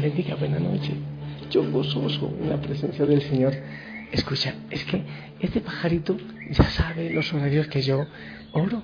Bendiga, 0.00 0.34
buena 0.34 0.58
noche. 0.58 0.92
Yo 1.50 1.70
gozoso 1.70 2.30
en 2.38 2.50
la 2.50 2.60
presencia 2.60 3.06
del 3.06 3.22
Señor. 3.22 3.54
Escucha, 4.12 4.54
es 4.68 4.84
que 4.84 5.02
este 5.40 5.60
pajarito 5.62 6.18
ya 6.50 6.64
sabe 6.64 7.10
los 7.10 7.32
horarios 7.32 7.66
que 7.68 7.80
yo 7.80 8.06
oro. 8.52 8.82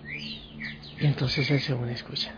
Y 0.99 1.05
entonces 1.05 1.51
él 1.51 1.61
se 1.61 1.75
une, 1.75 1.93
escucha. 1.93 2.33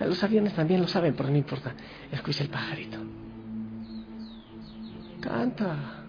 Los 0.00 0.22
aviones 0.22 0.52
también 0.52 0.82
lo 0.82 0.88
saben, 0.88 1.14
pero 1.14 1.30
no 1.30 1.38
importa. 1.38 1.74
Escucha 2.12 2.44
el 2.44 2.50
pajarito. 2.50 2.98
Canta. 5.20 5.99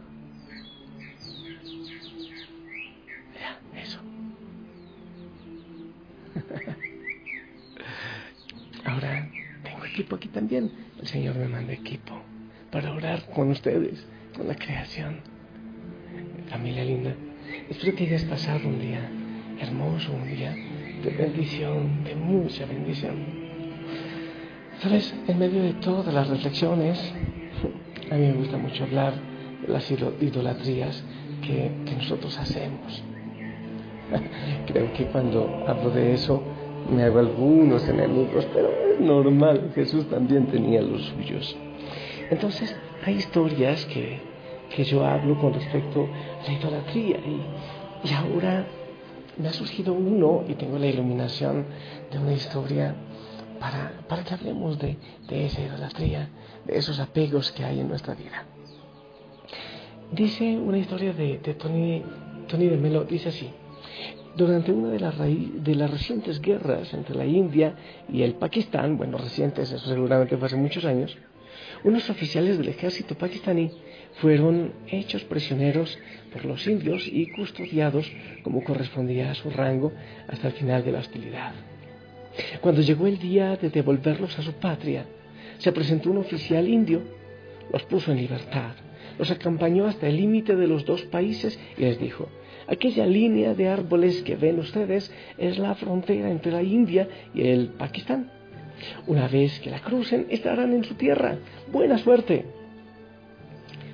Equipo 10.02 10.16
aquí 10.16 10.30
también. 10.30 10.72
El 11.00 11.08
Señor 11.08 11.36
me 11.36 11.48
manda 11.48 11.74
equipo 11.74 12.14
para 12.72 12.92
orar 12.92 13.26
con 13.36 13.52
ustedes, 13.52 14.04
con 14.36 14.48
la 14.48 14.56
creación. 14.56 15.20
Familia 16.50 16.84
linda, 16.84 17.14
espero 17.70 17.96
que 17.96 18.06
hayas 18.06 18.24
pasado 18.26 18.68
un 18.68 18.80
día 18.80 19.08
hermoso, 19.60 20.12
un 20.12 20.28
día 20.28 20.56
de 21.04 21.10
bendición, 21.12 22.04
de 22.04 22.16
mucha 22.16 22.66
bendición. 22.66 23.14
Sabes, 24.80 25.14
en 25.28 25.38
medio 25.38 25.62
de 25.62 25.74
todas 25.74 26.12
las 26.12 26.28
reflexiones, 26.28 27.00
a 28.10 28.16
mí 28.16 28.22
me 28.22 28.34
gusta 28.34 28.58
mucho 28.58 28.84
hablar 28.84 29.14
de 29.62 29.72
las 29.72 29.90
idolatrías 29.92 31.04
que, 31.46 31.72
que 31.86 31.96
nosotros 31.96 32.36
hacemos. 32.40 33.04
Creo 34.66 34.92
que 34.94 35.06
cuando 35.06 35.64
hablo 35.68 35.92
de 35.92 36.14
eso 36.14 36.44
me 36.90 37.04
hago 37.04 37.20
algunos 37.20 37.88
enemigos, 37.88 38.48
pero 38.54 38.70
es 38.70 39.00
normal, 39.00 39.72
Jesús 39.76 40.10
también 40.10 40.48
tenía 40.48 40.82
los 40.82 41.06
suyos. 41.06 41.56
Entonces, 42.30 42.76
hay 43.06 43.16
historias 43.16 43.86
que, 43.86 44.20
que 44.76 44.84
yo 44.84 45.06
hablo 45.06 45.40
con 45.40 45.54
respecto 45.54 46.08
a 46.08 46.48
la 46.48 46.54
idolatría 46.54 47.18
y, 47.18 48.10
y 48.10 48.14
ahora 48.14 48.66
me 49.38 49.48
ha 49.48 49.54
surgido 49.54 49.94
uno 49.94 50.44
y 50.48 50.56
tengo 50.56 50.78
la 50.78 50.88
iluminación 50.88 51.66
de 52.12 52.20
una 52.20 52.34
historia 52.34 52.96
para, 53.60 53.92
para 54.08 54.24
que 54.24 54.34
hablemos 54.34 54.80
de, 54.80 54.98
de, 55.28 55.46
esa 55.46 55.62
idolatría, 55.62 56.30
de 56.66 56.78
esos 56.78 57.00
apegos 57.00 57.52
que 57.52 57.64
hay 57.64 57.80
en 57.80 57.88
nuestra 57.88 58.16
vida. 58.16 58.46
Dice 60.12 60.58
una 60.58 60.78
historia 60.78 61.14
de, 61.14 61.38
de 61.38 61.54
Tony, 61.54 62.04
Tony 62.48 62.68
de 62.68 62.78
Melo, 62.78 63.06
dice 63.06 63.30
así, 63.30 63.50
durante 64.36 64.72
una 64.72 64.90
de 64.90 65.00
las, 65.00 65.92
recientes 65.92 66.42
guerras 66.42 66.94
entre 66.94 67.16
la 67.16 67.26
India 67.26 67.76
y 68.12 68.24
el 68.24 68.36
Pakistán, 68.36 68.98
bueno, 68.98 69.18
recientes, 69.18 69.72
eso 69.72 69.90
seguramente 69.90 70.38
fue 70.38 70.48
hace 70.48 70.56
muchos 70.56 70.86
años, 70.86 71.18
unos 71.84 72.10
oficiales 72.10 72.58
del 72.58 72.70
ejército 72.70 73.16
pakistaní 73.16 73.72
fueron 74.16 74.74
hechos 74.88 75.24
prisioneros 75.24 75.98
por 76.32 76.46
los 76.46 76.66
indios 76.68 77.08
y 77.08 77.32
custodiados 77.32 78.12
como 78.44 78.64
correspondía 78.64 79.32
a 79.32 79.36
su 79.36 79.50
rango 79.50 79.92
hasta 80.28 80.48
el 80.48 80.54
final 80.54 80.84
de 80.84 80.92
la 80.92 81.00
hostilidad. 81.00 81.54
Cuando 82.62 82.82
llegó 82.82 83.08
el 83.08 83.18
día 83.18 83.58
de 83.58 83.70
devolverlos 83.70 84.38
a 84.38 84.42
su 84.42 84.54
patria, 84.54 85.06
se 85.58 85.72
presentó 85.72 86.12
un 86.12 86.18
oficial 86.18 86.68
indio, 86.68 87.02
los 87.72 87.84
puso 87.84 88.12
en 88.12 88.18
libertad, 88.18 88.74
los 89.18 89.32
acompañó 89.32 89.88
hasta 89.88 90.08
el 90.08 90.18
límite 90.18 90.56
de 90.56 90.68
los 90.68 90.86
dos 90.86 91.04
países 91.04 91.60
y 91.78 91.82
les 91.82 92.00
dijo, 92.00 92.30
aquella 92.68 93.06
línea 93.06 93.54
de 93.54 93.70
árboles 93.70 94.22
que 94.24 94.36
ven 94.36 94.60
ustedes 94.60 95.12
es 95.38 95.58
la 95.58 95.76
frontera 95.76 96.30
entre 96.30 96.52
la 96.52 96.64
India 96.64 97.08
y 97.34 97.48
el 97.48 97.70
Pakistán. 97.70 98.32
Una 99.08 99.28
vez 99.28 99.60
que 99.60 99.70
la 99.70 99.80
crucen, 99.80 100.28
estarán 100.30 100.74
en 100.74 100.84
su 100.84 100.96
tierra. 100.96 101.38
Buena 101.72 101.98
suerte. 101.98 102.46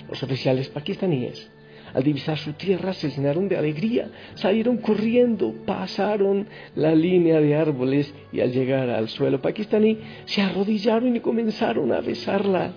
Los 0.09 0.23
oficiales 0.23 0.69
pakistaníes, 0.69 1.51
al 1.93 2.03
divisar 2.03 2.37
su 2.37 2.53
tierra, 2.53 2.93
se 2.93 3.09
llenaron 3.09 3.49
de 3.49 3.57
alegría, 3.57 4.09
salieron 4.35 4.77
corriendo, 4.77 5.53
pasaron 5.65 6.47
la 6.75 6.95
línea 6.95 7.41
de 7.41 7.55
árboles 7.55 8.13
y 8.31 8.39
al 8.39 8.51
llegar 8.51 8.89
al 8.89 9.09
suelo 9.09 9.41
pakistaní, 9.41 9.99
se 10.25 10.41
arrodillaron 10.41 11.15
y 11.15 11.19
comenzaron 11.19 11.91
a 11.91 11.99
besarla 11.99 12.71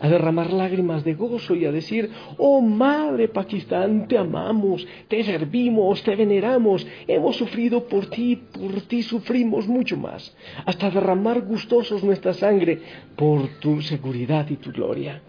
a 0.00 0.08
derramar 0.08 0.52
lágrimas 0.52 1.04
de 1.04 1.14
gozo 1.14 1.54
y 1.54 1.64
a 1.64 1.72
decir, 1.72 2.10
oh 2.36 2.60
Madre 2.60 3.28
Pakistán, 3.28 4.06
te 4.08 4.16
amamos, 4.16 4.86
te 5.08 5.22
servimos, 5.24 6.02
te 6.02 6.14
veneramos, 6.14 6.86
hemos 7.06 7.36
sufrido 7.36 7.86
por 7.86 8.06
ti, 8.06 8.36
por 8.36 8.80
ti 8.82 9.02
sufrimos 9.02 9.66
mucho 9.66 9.96
más, 9.96 10.34
hasta 10.64 10.90
derramar 10.90 11.42
gustosos 11.42 12.04
nuestra 12.04 12.32
sangre 12.34 12.80
por 13.16 13.48
tu 13.60 13.82
seguridad 13.82 14.48
y 14.48 14.56
tu 14.56 14.72
gloria. 14.72 15.22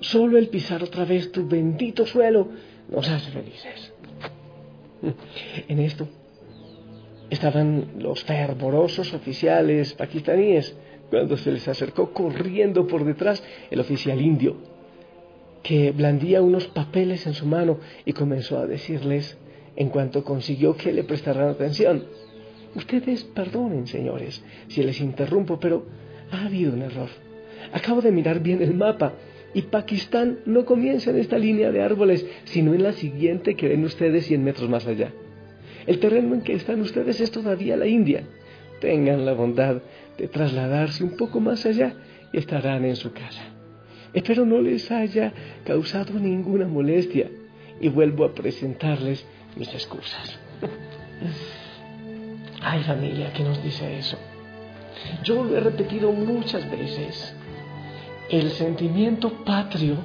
Solo 0.00 0.38
el 0.38 0.48
pisar 0.48 0.82
otra 0.82 1.04
vez 1.04 1.32
tu 1.32 1.46
bendito 1.46 2.06
suelo 2.06 2.48
nos 2.88 3.08
hace 3.08 3.30
felices. 3.30 3.92
En 5.68 5.78
esto 5.80 6.08
estaban 7.28 7.94
los 7.98 8.24
fervorosos 8.24 9.12
oficiales 9.12 9.92
pakistaníes 9.94 10.74
cuando 11.10 11.36
se 11.36 11.52
les 11.52 11.66
acercó 11.68 12.12
corriendo 12.12 12.86
por 12.86 13.04
detrás 13.04 13.42
el 13.70 13.80
oficial 13.80 14.20
indio, 14.20 14.56
que 15.62 15.90
blandía 15.92 16.42
unos 16.42 16.68
papeles 16.68 17.26
en 17.26 17.34
su 17.34 17.46
mano 17.46 17.78
y 18.04 18.12
comenzó 18.12 18.58
a 18.58 18.66
decirles, 18.66 19.36
en 19.76 19.88
cuanto 19.90 20.24
consiguió 20.24 20.76
que 20.76 20.92
le 20.92 21.04
prestaran 21.04 21.48
atención, 21.48 22.04
ustedes 22.74 23.24
perdonen, 23.24 23.86
señores, 23.86 24.42
si 24.68 24.82
les 24.82 25.00
interrumpo, 25.00 25.58
pero 25.60 25.86
ha 26.30 26.46
habido 26.46 26.72
un 26.72 26.82
error. 26.82 27.08
Acabo 27.72 28.00
de 28.00 28.12
mirar 28.12 28.40
bien 28.40 28.62
el 28.62 28.74
mapa 28.74 29.14
y 29.54 29.62
Pakistán 29.62 30.40
no 30.44 30.64
comienza 30.64 31.10
en 31.10 31.18
esta 31.18 31.38
línea 31.38 31.72
de 31.72 31.82
árboles, 31.82 32.26
sino 32.44 32.74
en 32.74 32.82
la 32.82 32.92
siguiente 32.92 33.54
que 33.54 33.68
ven 33.68 33.84
ustedes 33.84 34.26
100 34.26 34.44
metros 34.44 34.68
más 34.68 34.86
allá. 34.86 35.12
El 35.86 35.98
terreno 35.98 36.34
en 36.34 36.42
que 36.42 36.52
están 36.52 36.80
ustedes 36.80 37.20
es 37.20 37.30
todavía 37.30 37.76
la 37.76 37.86
India. 37.86 38.24
Tengan 38.80 39.24
la 39.24 39.32
bondad 39.32 39.80
de 40.18 40.28
trasladarse 40.28 41.04
un 41.04 41.16
poco 41.16 41.40
más 41.40 41.64
allá 41.66 41.94
y 42.32 42.38
estarán 42.38 42.84
en 42.84 42.96
su 42.96 43.12
casa. 43.12 43.42
Espero 44.12 44.46
no 44.46 44.60
les 44.60 44.90
haya 44.90 45.32
causado 45.64 46.18
ninguna 46.18 46.66
molestia 46.66 47.30
y 47.80 47.88
vuelvo 47.88 48.24
a 48.24 48.34
presentarles 48.34 49.24
mis 49.56 49.68
excusas. 49.68 50.38
Ay 52.62 52.82
familia, 52.82 53.32
¿qué 53.32 53.42
nos 53.42 53.62
dice 53.62 53.98
eso? 53.98 54.18
Yo 55.22 55.44
lo 55.44 55.56
he 55.56 55.60
repetido 55.60 56.10
muchas 56.12 56.68
veces. 56.70 57.34
El 58.30 58.50
sentimiento 58.50 59.44
patrio 59.44 59.96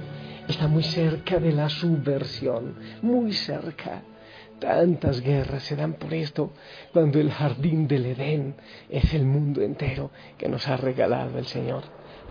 está 0.47 0.67
muy 0.67 0.83
cerca 0.83 1.39
de 1.39 1.53
la 1.53 1.69
subversión, 1.69 2.75
muy 3.01 3.33
cerca. 3.33 4.03
Tantas 4.61 5.21
guerras 5.21 5.63
se 5.63 5.75
dan 5.75 5.93
por 5.93 6.13
esto, 6.13 6.51
cuando 6.93 7.19
el 7.19 7.31
jardín 7.31 7.87
del 7.87 8.05
Edén 8.05 8.53
es 8.91 9.11
el 9.15 9.25
mundo 9.25 9.59
entero 9.63 10.11
que 10.37 10.47
nos 10.47 10.67
ha 10.67 10.77
regalado 10.77 11.39
el 11.39 11.47
Señor. 11.47 11.81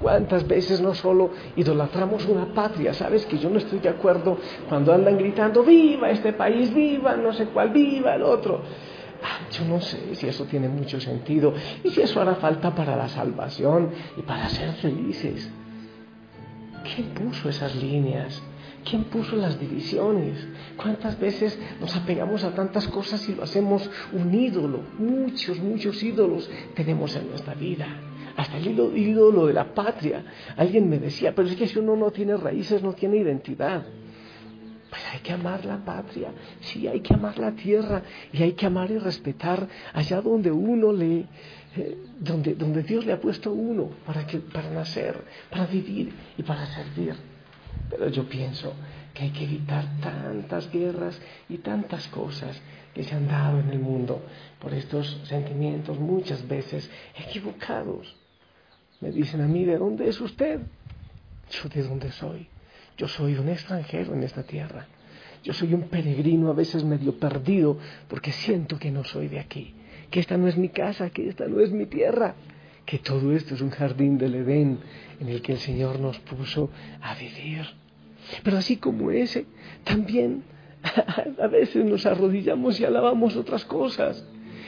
¿Cuántas 0.01 0.47
veces 0.47 0.81
no 0.81 0.95
solo 0.95 1.31
idolatramos 1.57 2.25
una 2.27 2.55
patria? 2.55 2.95
¿Sabes 2.95 3.27
que 3.27 3.37
yo 3.37 3.51
no 3.51 3.59
estoy 3.59 3.81
de 3.81 3.89
acuerdo 3.89 4.39
cuando 4.69 4.95
andan 4.95 5.19
gritando, 5.19 5.65
viva 5.65 6.09
este 6.09 6.33
país, 6.33 6.73
viva 6.73 7.17
no 7.17 7.33
sé 7.33 7.47
cuál, 7.47 7.71
viva 7.71 8.15
el 8.15 8.23
otro? 8.23 8.63
Ah, 9.25 9.49
yo 9.51 9.65
no 9.65 9.81
sé 9.81 10.15
si 10.15 10.29
eso 10.29 10.45
tiene 10.45 10.69
mucho 10.69 11.01
sentido 11.01 11.53
y 11.83 11.91
si 11.91 12.01
eso 12.01 12.21
hará 12.21 12.37
falta 12.37 12.73
para 12.73 12.95
la 12.95 13.09
salvación 13.09 13.91
y 14.17 14.23
para 14.23 14.49
ser 14.51 14.71
felices. 14.75 15.51
¿Quién 16.95 17.09
puso 17.09 17.49
esas 17.49 17.75
líneas? 17.75 18.41
¿Quién 18.85 19.05
puso 19.05 19.37
las 19.37 19.61
divisiones? 19.61 20.47
¿Cuántas 20.77 21.19
veces 21.19 21.59
nos 21.81 21.95
apegamos 21.97 22.45
a 22.45 22.55
tantas 22.55 22.89
cosas 22.89 23.29
y 23.29 23.35
lo 23.35 23.43
hacemos 23.43 23.89
un 24.13 24.35
ídolo? 24.35 24.81
Muchos, 24.99 25.59
muchos 25.59 26.03
ídolos 26.03 26.49
tenemos 26.75 27.15
en 27.17 27.29
nuestra 27.29 27.55
vida. 27.55 27.87
Hasta 28.37 28.57
el 28.57 28.69
ídolo 28.69 29.47
de 29.47 29.53
la 29.53 29.75
patria. 29.75 30.25
Alguien 30.57 30.89
me 30.89 30.99
decía, 30.99 31.35
pero 31.35 31.49
es 31.49 31.57
que 31.57 31.67
si 31.67 31.79
uno 31.79 31.95
no 31.95 32.11
tiene 32.11 32.37
raíces, 32.37 32.83
no 32.83 32.95
tiene 32.95 33.19
identidad. 33.19 33.85
Pues 34.89 35.03
hay 35.13 35.21
que 35.21 35.33
amar 35.33 35.65
la 35.65 35.85
patria, 35.85 36.33
sí, 36.61 36.89
hay 36.89 37.01
que 37.01 37.15
amar 37.15 37.39
la 37.39 37.53
tierra 37.53 38.03
y 38.33 38.43
hay 38.43 38.53
que 38.55 38.67
amar 38.67 38.91
y 38.91 38.99
respetar 38.99 39.69
allá 39.93 40.21
donde 40.21 40.51
uno 40.51 40.93
le, 40.93 41.27
eh, 41.77 41.99
donde, 42.19 42.57
donde 42.57 42.83
Dios 42.83 43.07
le 43.07 43.13
ha 43.13 43.21
puesto 43.21 43.53
uno 43.53 43.91
para, 44.05 44.27
que, 44.27 44.39
para 44.39 44.69
nacer, 44.71 45.23
para 45.49 45.67
vivir 45.67 46.13
y 46.37 46.43
para 46.43 46.67
servir. 46.67 47.15
Pero 47.91 48.09
yo 48.09 48.29
pienso 48.29 48.73
que 49.13 49.25
hay 49.25 49.31
que 49.31 49.45
evitar 49.45 49.85
tantas 50.01 50.71
guerras 50.71 51.21
y 51.49 51.59
tantas 51.59 52.07
cosas 52.09 52.61
que 52.95 53.03
se 53.03 53.15
han 53.15 53.27
dado 53.27 53.59
en 53.59 53.71
el 53.71 53.81
mundo 53.81 54.23
por 54.61 54.73
estos 54.73 55.21
sentimientos 55.25 55.99
muchas 55.99 56.47
veces 56.47 56.89
equivocados. 57.19 58.17
Me 59.01 59.11
dicen 59.11 59.41
a 59.41 59.49
mí, 59.49 59.65
¿de 59.65 59.77
dónde 59.77 60.09
es 60.09 60.21
usted? 60.21 60.61
Yo 61.51 61.69
de 61.69 61.83
dónde 61.83 62.13
soy. 62.13 62.47
Yo 62.97 63.09
soy 63.09 63.35
un 63.35 63.49
extranjero 63.49 64.15
en 64.15 64.23
esta 64.23 64.45
tierra. 64.45 64.87
Yo 65.43 65.53
soy 65.53 65.75
un 65.75 65.89
peregrino 65.89 66.51
a 66.51 66.55
veces 66.55 66.85
medio 66.85 67.19
perdido 67.19 67.79
porque 68.09 68.31
siento 68.31 68.79
que 68.79 68.91
no 68.91 69.05
soy 69.05 69.29
de 69.29 69.41
aquí, 69.41 69.75
que 70.11 70.21
esta 70.21 70.37
no 70.37 70.47
es 70.49 70.57
mi 70.57 70.69
casa, 70.69 71.11
que 71.11 71.29
esta 71.29 71.47
no 71.47 71.61
es 71.61 71.73
mi 71.73 71.87
tierra 71.87 72.35
que 72.91 72.99
todo 72.99 73.33
esto 73.33 73.55
es 73.55 73.61
un 73.61 73.71
jardín 73.71 74.19
del 74.19 74.35
Edén 74.35 74.81
en 75.21 75.29
el 75.29 75.43
que 75.43 75.53
el 75.53 75.59
Señor 75.59 76.01
nos 76.01 76.19
puso 76.19 76.71
a 77.01 77.15
vivir. 77.15 77.80
Pero 78.43 78.59
así 78.59 78.77
como 78.77 79.11
ese, 79.11 79.47
también 79.85 80.43
a 81.41 81.47
veces 81.47 81.85
nos 81.85 82.07
arrodillamos 82.07 82.81
y 82.81 82.85
alabamos 82.85 83.37
otras 83.37 83.65
cosas. 83.65 84.25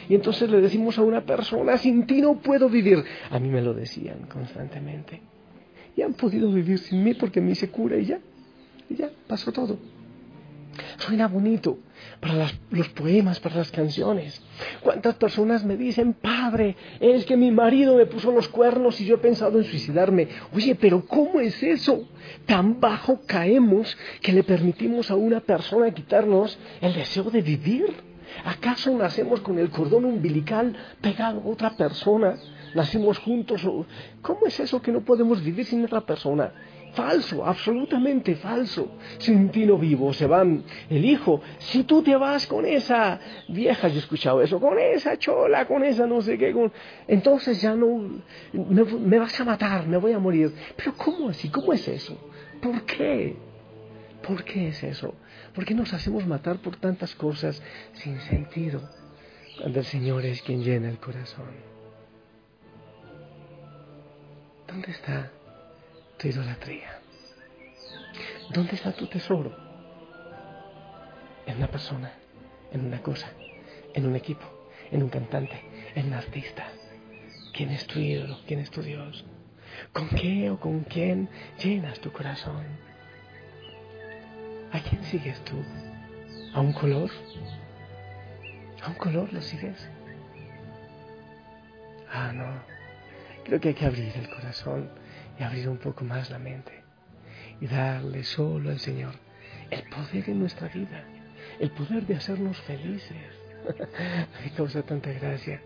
Y 0.08 0.14
entonces 0.14 0.50
le 0.50 0.60
decimos 0.60 0.98
a 0.98 1.02
una 1.02 1.24
persona, 1.24 1.78
sin 1.78 2.06
ti 2.06 2.20
no 2.20 2.38
puedo 2.38 2.68
vivir. 2.68 3.04
A 3.30 3.38
mí 3.38 3.48
me 3.48 3.62
lo 3.62 3.72
decían 3.72 4.26
constantemente. 4.28 5.22
Y 5.96 6.02
han 6.02 6.14
podido 6.14 6.50
vivir 6.52 6.78
sin 6.78 7.02
mí 7.04 7.14
porque 7.14 7.40
me 7.40 7.52
hice 7.52 7.70
cura 7.70 7.96
y 7.96 8.06
ya. 8.06 8.20
Y 8.88 8.96
ya, 8.96 9.10
pasó 9.26 9.52
todo. 9.52 9.78
Suena 10.98 11.28
bonito 11.28 11.78
para 12.22 12.52
los 12.70 12.88
poemas, 12.90 13.40
para 13.40 13.56
las 13.56 13.72
canciones. 13.72 14.40
¿Cuántas 14.80 15.16
personas 15.16 15.64
me 15.64 15.76
dicen, 15.76 16.12
padre, 16.12 16.76
es 17.00 17.26
que 17.26 17.36
mi 17.36 17.50
marido 17.50 17.96
me 17.96 18.06
puso 18.06 18.30
los 18.30 18.46
cuernos 18.46 19.00
y 19.00 19.06
yo 19.06 19.16
he 19.16 19.18
pensado 19.18 19.58
en 19.58 19.64
suicidarme? 19.64 20.28
Oye, 20.54 20.76
pero 20.76 21.04
¿cómo 21.04 21.40
es 21.40 21.60
eso? 21.64 22.08
Tan 22.46 22.78
bajo 22.78 23.22
caemos 23.26 23.98
que 24.20 24.32
le 24.32 24.44
permitimos 24.44 25.10
a 25.10 25.16
una 25.16 25.40
persona 25.40 25.90
quitarnos 25.90 26.56
el 26.80 26.94
deseo 26.94 27.24
de 27.24 27.42
vivir. 27.42 27.92
¿Acaso 28.44 28.96
nacemos 28.96 29.40
con 29.40 29.58
el 29.58 29.70
cordón 29.70 30.04
umbilical 30.04 30.76
pegado 31.00 31.40
a 31.40 31.48
otra 31.48 31.76
persona? 31.76 32.36
¿Nacimos 32.72 33.18
juntos? 33.18 33.68
¿Cómo 34.22 34.46
es 34.46 34.60
eso 34.60 34.80
que 34.80 34.92
no 34.92 35.00
podemos 35.00 35.42
vivir 35.42 35.66
sin 35.66 35.84
otra 35.84 36.02
persona? 36.02 36.52
Falso, 36.92 37.44
absolutamente 37.44 38.36
falso. 38.36 38.96
Sin 39.18 39.48
ti 39.48 39.64
no 39.64 39.78
vivo, 39.78 40.12
se 40.12 40.26
van 40.26 40.62
el 40.90 41.04
hijo. 41.04 41.40
Si 41.58 41.84
tú 41.84 42.02
te 42.02 42.14
vas 42.16 42.46
con 42.46 42.66
esa 42.66 43.18
vieja, 43.48 43.88
yo 43.88 43.94
he 43.96 43.98
escuchado 43.98 44.42
eso, 44.42 44.60
con 44.60 44.78
esa 44.78 45.18
chola, 45.18 45.66
con 45.66 45.84
esa 45.84 46.06
no 46.06 46.20
sé 46.20 46.36
qué, 46.36 46.54
entonces 47.08 47.62
ya 47.62 47.74
no, 47.74 48.20
me, 48.52 48.84
me 48.84 49.18
vas 49.18 49.40
a 49.40 49.44
matar, 49.44 49.86
me 49.86 49.96
voy 49.96 50.12
a 50.12 50.18
morir. 50.18 50.52
Pero 50.76 50.94
¿cómo 50.94 51.30
así? 51.30 51.48
¿Cómo 51.48 51.72
es 51.72 51.88
eso? 51.88 52.16
¿Por 52.60 52.82
qué? 52.82 53.36
¿Por 54.22 54.44
qué 54.44 54.68
es 54.68 54.82
eso? 54.82 55.14
¿Por 55.54 55.64
qué 55.64 55.74
nos 55.74 55.92
hacemos 55.94 56.26
matar 56.26 56.58
por 56.58 56.76
tantas 56.76 57.14
cosas 57.14 57.62
sin 57.94 58.20
sentido 58.20 58.80
cuando 59.58 59.80
el 59.80 59.86
Señor 59.86 60.24
es 60.26 60.42
quien 60.42 60.62
llena 60.62 60.90
el 60.90 60.98
corazón? 60.98 61.46
¿Dónde 64.68 64.90
está? 64.90 65.30
Tu 66.18 66.28
idolatría? 66.28 67.00
¿Dónde 68.50 68.74
está 68.74 68.92
tu 68.92 69.06
tesoro? 69.06 69.56
En 71.46 71.56
una 71.56 71.68
persona, 71.68 72.12
en 72.70 72.86
una 72.86 73.02
cosa, 73.02 73.32
en 73.94 74.06
un 74.06 74.16
equipo, 74.16 74.44
en 74.90 75.02
un 75.02 75.08
cantante, 75.08 75.60
en 75.94 76.06
un 76.06 76.14
artista. 76.14 76.66
¿Quién 77.52 77.70
es 77.70 77.86
tu 77.86 77.98
ídolo? 77.98 78.38
¿Quién 78.46 78.60
es 78.60 78.70
tu 78.70 78.82
Dios? 78.82 79.24
¿Con 79.92 80.08
qué 80.10 80.50
o 80.50 80.58
con 80.60 80.84
quién 80.84 81.28
llenas 81.62 82.00
tu 82.00 82.12
corazón? 82.12 82.64
¿A 84.72 84.80
quién 84.80 85.02
sigues 85.04 85.42
tú? 85.44 85.56
¿A 86.54 86.60
un 86.60 86.72
color? 86.72 87.10
¿A 88.82 88.88
un 88.88 88.94
color 88.94 89.32
lo 89.32 89.42
sigues? 89.42 89.88
Ah, 92.10 92.32
no. 92.32 92.62
Creo 93.44 93.60
que 93.60 93.68
hay 93.68 93.74
que 93.74 93.86
abrir 93.86 94.12
el 94.16 94.28
corazón 94.28 94.90
y 95.38 95.42
abrir 95.42 95.68
un 95.68 95.78
poco 95.78 96.04
más 96.04 96.30
la 96.30 96.38
mente 96.38 96.82
y 97.60 97.66
darle 97.66 98.24
solo 98.24 98.70
al 98.70 98.78
Señor 98.78 99.14
el 99.70 99.82
poder 99.84 100.28
en 100.28 100.40
nuestra 100.40 100.68
vida, 100.68 101.04
el 101.58 101.70
poder 101.70 102.06
de 102.06 102.16
hacernos 102.16 102.60
felices. 102.62 103.16
Me 104.44 104.50
causa 104.50 104.82
tanta 104.82 105.12
gracia 105.12 105.60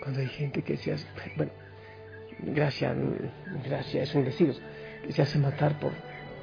cuando 0.00 0.20
hay 0.20 0.28
gente 0.28 0.62
que 0.62 0.76
se 0.76 0.92
hace, 0.92 1.06
bueno, 1.36 1.52
gracia, 2.40 2.94
gracia 3.64 4.02
es 4.02 4.14
un 4.14 4.24
decir, 4.24 4.54
que 5.04 5.12
se 5.12 5.22
hace 5.22 5.38
matar 5.38 5.78
por, 5.78 5.92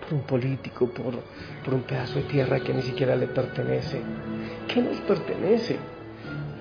por 0.01 0.13
un 0.13 0.21
político, 0.21 0.89
por, 0.89 1.23
por 1.63 1.73
un 1.73 1.83
pedazo 1.83 2.15
de 2.15 2.23
tierra 2.23 2.59
que 2.59 2.73
ni 2.73 2.81
siquiera 2.81 3.15
le 3.15 3.27
pertenece. 3.27 4.01
¿Qué 4.67 4.81
nos 4.81 4.97
pertenece? 5.01 5.77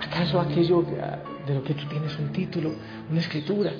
¿Acaso 0.00 0.40
aquello 0.40 0.82
de 1.46 1.54
lo 1.54 1.62
que 1.62 1.74
tú 1.74 1.86
tienes 1.88 2.18
un 2.18 2.32
título, 2.32 2.74
una 3.10 3.20
escritura? 3.20 3.72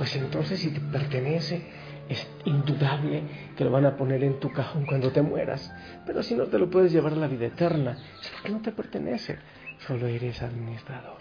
Pues 0.00 0.16
entonces 0.16 0.58
si 0.60 0.70
te 0.70 0.80
pertenece, 0.80 1.62
es 2.08 2.26
indudable 2.46 3.22
que 3.54 3.64
lo 3.66 3.70
van 3.70 3.84
a 3.84 3.98
poner 3.98 4.24
en 4.24 4.40
tu 4.40 4.50
cajón 4.50 4.86
cuando 4.86 5.12
te 5.12 5.20
mueras. 5.20 5.70
Pero 6.06 6.22
si 6.22 6.34
no 6.34 6.46
te 6.46 6.58
lo 6.58 6.70
puedes 6.70 6.90
llevar 6.90 7.12
a 7.12 7.16
la 7.16 7.26
vida 7.26 7.48
eterna, 7.48 7.98
es 8.18 8.30
porque 8.30 8.48
no 8.48 8.62
te 8.62 8.72
pertenece, 8.72 9.38
solo 9.86 10.06
eres 10.06 10.40
administrador. 10.40 11.18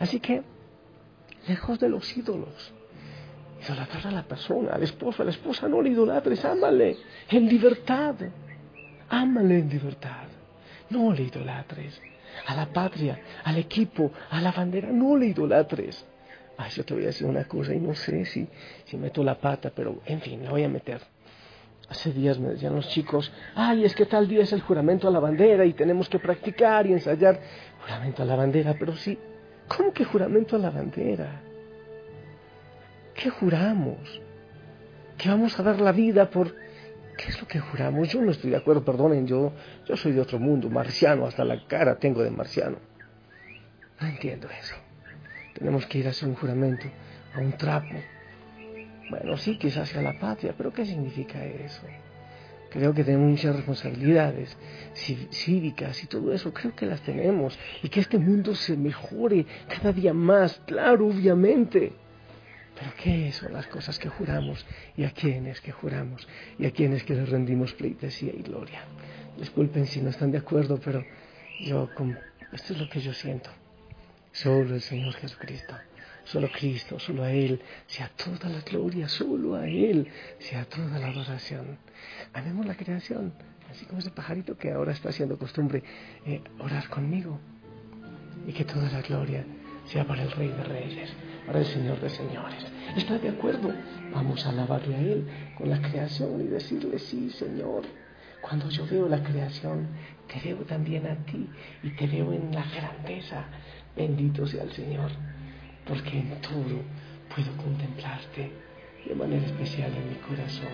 Así 0.00 0.18
que, 0.18 0.42
lejos 1.46 1.78
de 1.78 1.88
los 1.88 2.16
ídolos, 2.16 2.72
idolatrar 3.64 4.08
a 4.08 4.10
la 4.10 4.24
persona, 4.24 4.72
al 4.72 4.82
esposo, 4.82 5.22
a 5.22 5.26
la 5.26 5.30
esposa, 5.30 5.68
no 5.68 5.80
le 5.80 5.90
idolatres, 5.90 6.44
ámale 6.44 6.96
en 7.28 7.48
libertad, 7.48 8.16
ámale 9.08 9.60
en 9.60 9.68
libertad, 9.68 10.26
no 10.88 11.12
le 11.12 11.22
idolatres. 11.22 12.02
A 12.48 12.56
la 12.56 12.66
patria, 12.72 13.20
al 13.44 13.56
equipo, 13.56 14.10
a 14.30 14.40
la 14.40 14.50
bandera, 14.50 14.90
no 14.90 15.16
le 15.16 15.26
idolatres 15.26 16.09
ay, 16.60 16.70
yo 16.70 16.84
te 16.84 16.94
voy 16.94 17.04
a 17.04 17.06
decir 17.06 17.26
una 17.26 17.44
cosa 17.44 17.74
y 17.74 17.80
no 17.80 17.94
sé 17.94 18.24
si, 18.26 18.46
si 18.84 18.96
meto 18.96 19.24
la 19.24 19.40
pata, 19.40 19.72
pero 19.74 20.00
en 20.04 20.20
fin, 20.20 20.44
la 20.44 20.50
voy 20.50 20.62
a 20.62 20.68
meter. 20.68 21.00
Hace 21.88 22.12
días 22.12 22.38
me 22.38 22.50
decían 22.50 22.74
los 22.74 22.88
chicos, 22.88 23.32
ay, 23.54 23.84
es 23.84 23.94
que 23.94 24.06
tal 24.06 24.28
día 24.28 24.42
es 24.42 24.52
el 24.52 24.60
juramento 24.60 25.08
a 25.08 25.10
la 25.10 25.20
bandera 25.20 25.64
y 25.64 25.72
tenemos 25.72 26.08
que 26.08 26.18
practicar 26.18 26.86
y 26.86 26.92
ensayar. 26.92 27.40
Juramento 27.82 28.22
a 28.22 28.26
la 28.26 28.36
bandera, 28.36 28.76
pero 28.78 28.94
sí, 28.94 29.18
¿cómo 29.66 29.92
que 29.92 30.04
juramento 30.04 30.56
a 30.56 30.58
la 30.58 30.70
bandera? 30.70 31.40
¿Qué 33.14 33.30
juramos? 33.30 34.20
¿Que 35.16 35.28
vamos 35.30 35.58
a 35.58 35.62
dar 35.62 35.80
la 35.80 35.92
vida 35.92 36.30
por... 36.30 36.54
¿Qué 37.16 37.28
es 37.28 37.40
lo 37.40 37.48
que 37.48 37.58
juramos? 37.58 38.08
Yo 38.08 38.22
no 38.22 38.30
estoy 38.30 38.50
de 38.50 38.56
acuerdo, 38.56 38.84
perdonen, 38.84 39.26
yo, 39.26 39.52
yo 39.86 39.96
soy 39.96 40.12
de 40.12 40.20
otro 40.20 40.38
mundo, 40.38 40.70
marciano, 40.70 41.26
hasta 41.26 41.44
la 41.44 41.66
cara 41.66 41.96
tengo 41.96 42.22
de 42.22 42.30
marciano. 42.30 42.78
No 44.00 44.06
entiendo 44.06 44.48
eso. 44.50 44.74
Tenemos 45.54 45.86
que 45.86 45.98
ir 45.98 46.06
a 46.06 46.10
hacer 46.10 46.28
un 46.28 46.34
juramento, 46.34 46.86
a 47.34 47.40
un 47.40 47.52
trapo. 47.52 47.94
Bueno, 49.10 49.36
sí, 49.36 49.56
quizás 49.56 49.88
hacia 49.88 50.02
la 50.02 50.18
patria, 50.18 50.54
pero 50.56 50.72
¿qué 50.72 50.84
significa 50.84 51.44
eso? 51.44 51.82
Creo 52.70 52.94
que 52.94 53.02
tenemos 53.02 53.30
muchas 53.30 53.56
responsabilidades 53.56 54.56
cívicas 54.94 56.04
y 56.04 56.06
todo 56.06 56.32
eso, 56.32 56.54
creo 56.54 56.74
que 56.74 56.86
las 56.86 57.00
tenemos. 57.00 57.58
Y 57.82 57.88
que 57.88 57.98
este 57.98 58.16
mundo 58.16 58.54
se 58.54 58.76
mejore 58.76 59.44
cada 59.68 59.92
día 59.92 60.14
más, 60.14 60.62
claro, 60.66 61.08
obviamente. 61.08 61.92
Pero 62.78 62.92
¿qué 63.02 63.32
son 63.32 63.52
las 63.52 63.66
cosas 63.66 63.98
que 63.98 64.08
juramos? 64.08 64.64
¿Y 64.96 65.04
a 65.04 65.10
quiénes 65.10 65.60
que 65.60 65.72
juramos? 65.72 66.28
¿Y 66.58 66.66
a 66.66 66.70
quiénes 66.70 67.02
que 67.02 67.14
les 67.14 67.28
rendimos 67.28 67.74
pleitesía 67.74 68.32
y 68.32 68.42
gloria? 68.42 68.84
Disculpen 69.36 69.86
si 69.86 70.00
no 70.00 70.10
están 70.10 70.30
de 70.30 70.38
acuerdo, 70.38 70.78
pero 70.82 71.04
yo, 71.60 71.88
esto 72.52 72.72
es 72.72 72.80
lo 72.80 72.88
que 72.88 73.00
yo 73.00 73.12
siento. 73.12 73.50
Solo 74.32 74.74
el 74.74 74.80
Señor 74.80 75.14
Jesucristo, 75.14 75.74
solo 76.24 76.48
Cristo, 76.52 77.00
solo 77.00 77.24
a 77.24 77.32
Él, 77.32 77.60
sea 77.86 78.08
toda 78.10 78.48
la 78.48 78.60
gloria, 78.60 79.08
solo 79.08 79.56
a 79.56 79.66
Él, 79.66 80.06
sea 80.38 80.64
toda 80.64 80.98
la 80.98 81.08
adoración. 81.08 81.78
Amemos 82.32 82.64
la 82.64 82.76
creación, 82.76 83.32
así 83.68 83.84
como 83.86 83.98
ese 83.98 84.10
pajarito 84.10 84.56
que 84.56 84.70
ahora 84.70 84.92
está 84.92 85.08
haciendo 85.08 85.36
costumbre 85.36 85.82
eh, 86.24 86.42
orar 86.60 86.88
conmigo. 86.88 87.40
Y 88.46 88.52
que 88.52 88.64
toda 88.64 88.90
la 88.90 89.02
gloria 89.02 89.44
sea 89.86 90.06
para 90.06 90.22
el 90.22 90.30
Rey 90.30 90.48
de 90.48 90.64
Reyes, 90.64 91.10
para 91.46 91.58
el 91.58 91.66
Señor 91.66 92.00
de 92.00 92.08
Señores. 92.08 92.64
¿Está 92.96 93.18
de 93.18 93.30
acuerdo? 93.30 93.74
Vamos 94.12 94.46
a 94.46 94.50
alabarle 94.50 94.94
a 94.94 95.00
Él 95.00 95.28
con 95.58 95.68
la 95.68 95.82
creación 95.82 96.40
y 96.40 96.44
decirle, 96.44 96.98
sí, 96.98 97.30
Señor. 97.30 97.82
Cuando 98.40 98.70
yo 98.70 98.86
veo 98.86 99.06
la 99.08 99.22
creación, 99.22 99.88
te 100.26 100.40
veo 100.40 100.64
también 100.64 101.06
a 101.06 101.16
ti 101.26 101.50
y 101.82 101.90
te 101.90 102.06
veo 102.06 102.32
en 102.32 102.54
la 102.54 102.64
grandeza 102.64 103.44
Bendito 103.96 104.46
sea 104.46 104.62
el 104.62 104.72
Señor, 104.72 105.10
porque 105.86 106.18
en 106.18 106.40
todo 106.40 106.78
puedo 107.34 107.56
contemplarte 107.56 108.50
de 109.06 109.14
manera 109.14 109.44
especial 109.46 109.90
en 109.96 110.10
mi 110.10 110.16
corazón. 110.16 110.68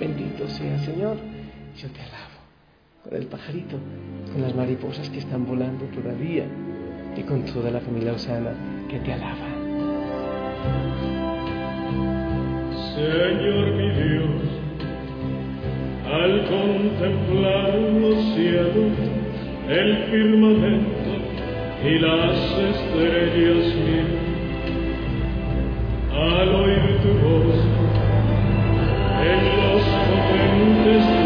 Bendito 0.00 0.48
sea 0.48 0.78
Señor, 0.80 1.16
yo 1.76 1.88
te 1.90 2.00
alabo. 2.00 2.36
Con 3.04 3.14
el 3.16 3.26
pajarito, 3.26 3.78
con 4.32 4.42
las 4.42 4.54
mariposas 4.54 5.08
que 5.10 5.18
están 5.18 5.46
volando 5.46 5.84
todavía 5.86 6.46
y 7.16 7.22
con 7.22 7.44
toda 7.44 7.70
la 7.70 7.80
familia 7.80 8.12
Osana 8.12 8.52
que 8.88 8.98
te 9.00 9.12
alaba. 9.12 9.56
Señor 12.94 13.72
mi 13.72 13.90
Dios, 13.90 14.42
al 16.10 16.44
contemplar 16.48 17.74
los 17.74 18.34
cielos, 18.34 18.92
el 19.68 19.96
firmamento, 20.10 20.95
y 21.84 21.98
las 21.98 22.36
estrellas 22.36 23.74
mil. 23.76 24.18
Al 26.12 26.54
oír 26.54 26.98
tu 27.02 27.12
voz, 27.22 27.56
en 29.22 29.40
los 29.56 29.82
potentes 29.82 31.25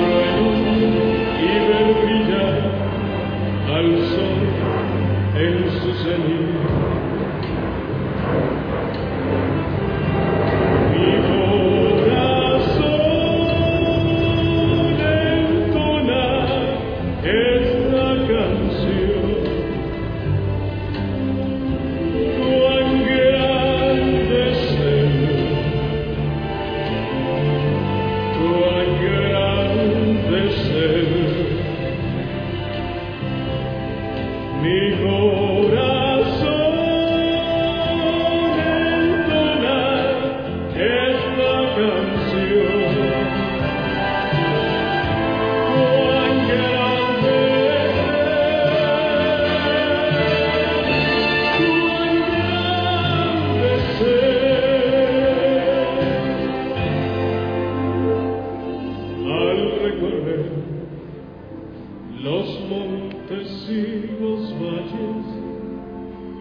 calles 64.90 65.26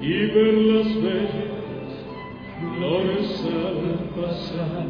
y 0.01 0.25
ver 0.27 0.53
las 0.53 1.01
bellas 1.01 1.49
flores 2.59 3.45
al 3.45 3.81
pasar. 4.15 4.85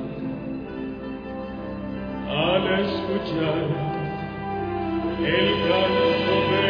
Al 2.30 2.64
escuchar 2.80 3.68
el 5.20 5.48
canto 5.68 6.36
de 6.52 6.69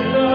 esta 0.00 0.29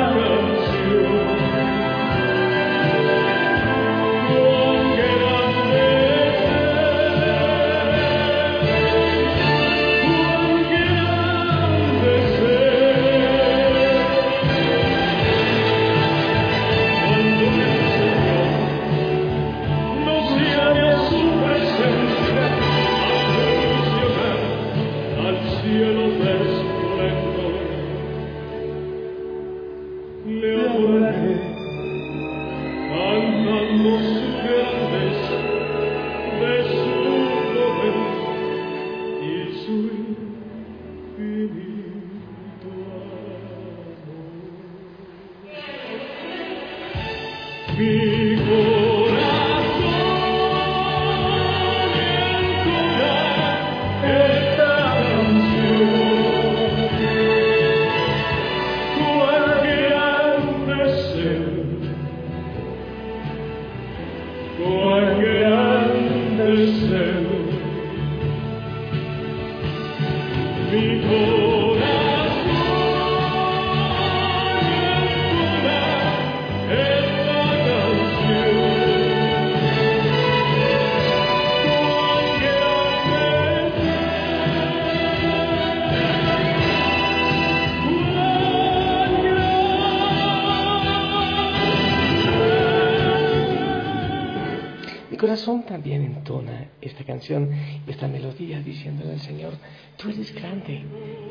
corazón 95.36 95.64
también 95.64 96.02
entona 96.02 96.70
esta 96.80 97.04
canción, 97.04 97.50
esta 97.88 98.08
melodía, 98.08 98.62
diciéndole 98.62 99.12
al 99.12 99.20
Señor, 99.20 99.52
tú 99.98 100.08
eres 100.10 100.34
grande, 100.34 100.82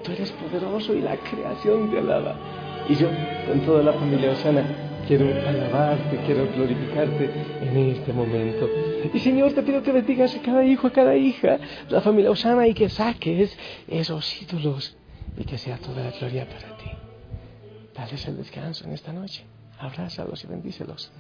tú 0.04 0.12
eres 0.12 0.30
poderoso 0.32 0.92
y 0.92 1.00
la 1.00 1.16
creación 1.16 1.90
te 1.90 2.00
alaba. 2.00 2.36
Y 2.86 2.96
yo, 2.96 3.08
con 3.48 3.60
toda 3.60 3.82
la 3.82 3.94
familia 3.94 4.32
Osana, 4.32 4.62
quiero 5.08 5.24
alabarte, 5.48 6.20
quiero 6.26 6.46
glorificarte 6.52 7.30
en 7.62 7.76
este 7.78 8.12
momento. 8.12 8.68
Y 9.10 9.18
Señor, 9.20 9.54
te 9.54 9.62
pido 9.62 9.82
que 9.82 9.92
bendigas 9.92 10.36
a 10.36 10.42
cada 10.42 10.62
hijo, 10.66 10.88
a 10.88 10.92
cada 10.92 11.16
hija, 11.16 11.58
la 11.88 12.02
familia 12.02 12.30
Osana, 12.30 12.68
y 12.68 12.74
que 12.74 12.90
saques 12.90 13.56
esos 13.88 14.42
ídolos 14.42 14.98
y 15.38 15.44
que 15.44 15.56
sea 15.56 15.78
toda 15.78 16.04
la 16.04 16.10
gloria 16.10 16.46
para 16.46 16.76
ti. 16.76 16.90
Dales 17.94 18.28
el 18.28 18.36
descanso 18.36 18.84
en 18.84 18.92
esta 18.92 19.14
noche. 19.14 19.44
Abrázalos 19.78 20.44
y 20.44 20.46
bendícelos. 20.46 21.10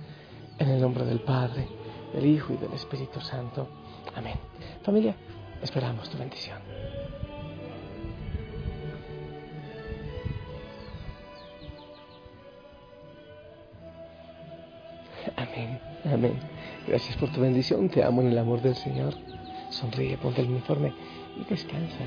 En 0.58 0.68
el 0.68 0.80
nombre 0.82 1.04
del 1.04 1.20
Padre, 1.20 1.66
del 2.14 2.26
Hijo 2.26 2.52
y 2.52 2.56
del 2.56 2.72
Espíritu 2.72 3.20
Santo. 3.20 3.66
Amén. 4.14 4.36
Familia, 4.82 5.16
esperamos 5.62 6.08
tu 6.08 6.16
bendición. 6.16 6.58
Amén, 15.36 15.80
amén. 16.04 16.38
Gracias 16.86 17.16
por 17.16 17.30
tu 17.30 17.40
bendición. 17.40 17.88
Te 17.88 18.04
amo 18.04 18.22
en 18.22 18.28
el 18.28 18.38
amor 18.38 18.62
del 18.62 18.76
Señor. 18.76 19.14
Sonríe, 19.70 20.16
ponte 20.18 20.42
el 20.42 20.48
uniforme 20.48 20.92
y 21.36 21.44
descansa. 21.50 22.04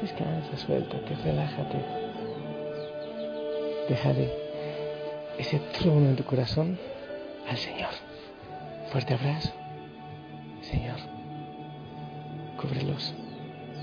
Descansa, 0.00 0.56
suéltate, 0.56 1.14
relájate. 1.24 1.78
Déjale 3.88 4.32
ese 5.38 5.58
trono 5.78 6.10
en 6.10 6.16
tu 6.16 6.24
corazón 6.24 6.78
al 7.48 7.56
Señor. 7.56 8.11
Fuerte 8.92 9.14
abrazo. 9.14 9.50
Señor, 10.60 10.98
cúbrelos, 12.60 13.14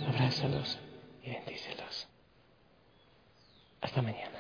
abrázalos 0.08 0.78
y 1.24 1.32
bendícelos. 1.32 2.08
Hasta 3.82 4.04
mañana. 4.04 4.39